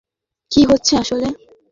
কী 0.51 0.61
হচ্ছে 0.69 0.93
আসলে? 0.97 1.27